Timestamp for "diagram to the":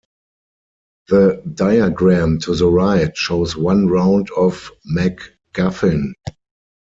1.53-2.65